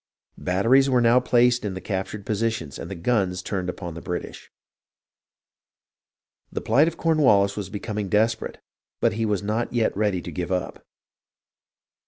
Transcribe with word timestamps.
Batteries 0.39 0.89
were 0.89 0.99
now 0.99 1.19
placed 1.19 1.63
in 1.63 1.75
the 1.75 1.79
captured 1.79 2.25
positions 2.25 2.79
and 2.79 2.89
the 2.89 2.95
guns 2.95 3.43
turned 3.43 3.69
upon 3.69 3.93
the 3.93 4.01
British. 4.01 4.51
The 6.51 6.59
plight 6.59 6.87
of 6.87 6.97
Cornwallis 6.97 7.55
was 7.55 7.69
becoming 7.69 8.09
desperate, 8.09 8.57
but 8.99 9.13
he 9.13 9.27
was 9.27 9.43
not 9.43 9.71
yet 9.71 9.95
ready 9.95 10.19
to 10.23 10.31
give 10.31 10.51
up. 10.51 10.83